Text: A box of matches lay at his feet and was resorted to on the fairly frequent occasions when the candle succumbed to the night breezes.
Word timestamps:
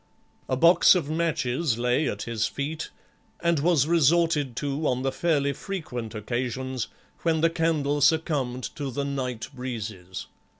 A 0.49 0.57
box 0.57 0.95
of 0.95 1.11
matches 1.11 1.77
lay 1.77 2.09
at 2.09 2.23
his 2.23 2.47
feet 2.47 2.89
and 3.39 3.59
was 3.59 3.85
resorted 3.85 4.55
to 4.55 4.87
on 4.87 5.03
the 5.03 5.11
fairly 5.11 5.53
frequent 5.53 6.15
occasions 6.15 6.87
when 7.19 7.41
the 7.41 7.51
candle 7.51 8.01
succumbed 8.01 8.63
to 8.77 8.89
the 8.89 9.05
night 9.05 9.49
breezes. 9.53 10.25